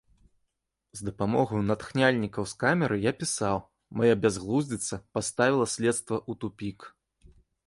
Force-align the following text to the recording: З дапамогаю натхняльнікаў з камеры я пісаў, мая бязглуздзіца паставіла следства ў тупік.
З 1.01 1.09
дапамогаю 1.09 1.59
натхняльнікаў 1.71 2.43
з 2.51 2.57
камеры 2.63 2.97
я 3.03 3.11
пісаў, 3.21 3.61
мая 4.01 4.11
бязглуздзіца 4.23 5.01
паставіла 5.19 5.65
следства 5.77 6.17
ў 6.29 6.45
тупік. 6.47 6.91